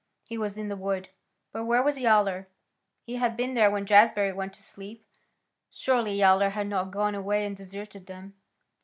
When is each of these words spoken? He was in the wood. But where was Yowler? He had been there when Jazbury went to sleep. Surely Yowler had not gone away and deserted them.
He 0.23 0.35
was 0.35 0.57
in 0.57 0.67
the 0.67 0.75
wood. 0.75 1.09
But 1.51 1.65
where 1.65 1.83
was 1.83 1.99
Yowler? 1.99 2.47
He 3.03 3.17
had 3.17 3.37
been 3.37 3.53
there 3.53 3.69
when 3.69 3.85
Jazbury 3.85 4.33
went 4.35 4.51
to 4.53 4.63
sleep. 4.63 5.05
Surely 5.69 6.15
Yowler 6.15 6.49
had 6.49 6.65
not 6.65 6.89
gone 6.89 7.13
away 7.13 7.45
and 7.45 7.55
deserted 7.55 8.07
them. 8.07 8.33